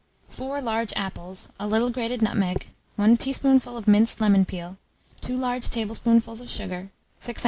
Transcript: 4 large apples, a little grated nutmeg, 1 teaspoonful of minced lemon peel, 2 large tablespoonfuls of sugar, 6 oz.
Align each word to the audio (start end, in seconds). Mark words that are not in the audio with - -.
4 0.31 0.61
large 0.63 0.91
apples, 0.95 1.53
a 1.59 1.67
little 1.67 1.91
grated 1.91 2.23
nutmeg, 2.23 2.65
1 2.95 3.17
teaspoonful 3.17 3.77
of 3.77 3.87
minced 3.87 4.19
lemon 4.19 4.45
peel, 4.45 4.77
2 5.21 5.37
large 5.37 5.69
tablespoonfuls 5.69 6.41
of 6.41 6.49
sugar, 6.49 6.89
6 7.19 7.35
oz. 7.35 7.39